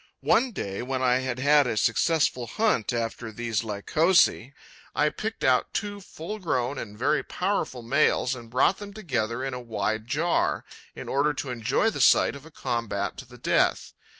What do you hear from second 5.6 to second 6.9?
two full grown